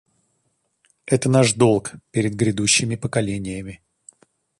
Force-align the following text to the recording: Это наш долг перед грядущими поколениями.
Это 1.05 1.29
наш 1.29 1.53
долг 1.53 1.93
перед 2.09 2.33
грядущими 2.33 2.95
поколениями. 2.95 3.83